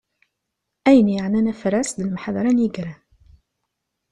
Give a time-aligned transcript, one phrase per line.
[0.89, 2.99] Ayen yeɛnan afras d lemḥadra n yigran.